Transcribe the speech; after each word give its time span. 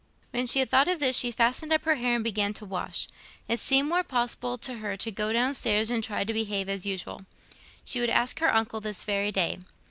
When 0.31 0.47
she 0.47 0.57
had 0.57 0.69
thought 0.71 0.87
of 0.87 0.99
this, 0.99 1.15
she 1.15 1.29
fastened 1.29 1.71
up 1.71 1.83
her 1.85 1.93
hair 1.93 2.15
and 2.15 2.23
began 2.23 2.55
to 2.55 2.65
wash: 2.65 3.07
it 3.47 3.59
seemed 3.59 3.87
more 3.87 4.01
possible 4.03 4.57
to 4.57 4.77
her 4.79 4.97
to 4.97 5.11
go 5.11 5.31
downstairs 5.31 5.91
and 5.91 6.03
try 6.03 6.23
to 6.23 6.33
behave 6.33 6.67
as 6.67 6.87
usual. 6.87 7.27
She 7.85 7.99
would 7.99 8.09
ask 8.09 8.39
her 8.39 8.51
uncle 8.51 8.81
this 8.81 9.03
very 9.03 9.31
day. 9.31 9.59